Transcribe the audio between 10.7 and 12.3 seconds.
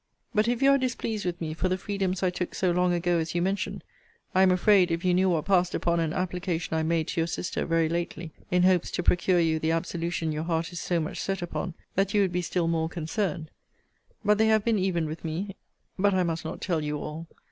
is so much set upon,) that you